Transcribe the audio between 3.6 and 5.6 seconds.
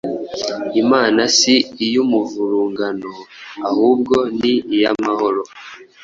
ahubwo ni iy’amahoro.